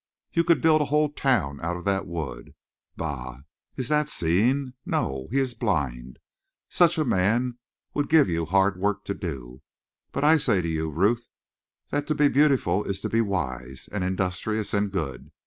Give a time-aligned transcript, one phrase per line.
[0.33, 2.55] 'You could build a whole town out of that wood!'
[2.97, 3.41] Bah!
[3.75, 4.73] Is that seeing?
[4.83, 6.17] No, he is blind!
[6.69, 7.59] Such a man
[7.93, 9.61] would give you hard work to do.
[10.11, 11.29] But I say to you, Ruth,
[11.91, 15.31] that to be beautiful is to be wise, and industrious, and good.